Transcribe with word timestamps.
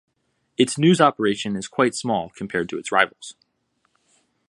Its 0.57 0.79
news 0.79 0.99
operation 0.99 1.55
is 1.55 1.67
quite 1.67 1.93
small 1.93 2.31
compared 2.35 2.67
to 2.67 2.79
its 2.79 2.91
rivals. 2.91 3.35